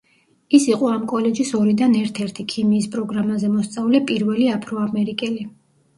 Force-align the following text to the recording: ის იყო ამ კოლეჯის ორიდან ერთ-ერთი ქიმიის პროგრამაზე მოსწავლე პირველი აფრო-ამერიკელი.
ის 0.59 0.63
იყო 0.69 0.87
ამ 0.91 1.03
კოლეჯის 1.11 1.51
ორიდან 1.59 1.93
ერთ-ერთი 2.01 2.45
ქიმიის 2.53 2.89
პროგრამაზე 2.97 3.53
მოსწავლე 3.59 4.03
პირველი 4.11 4.49
აფრო-ამერიკელი. 4.59 5.51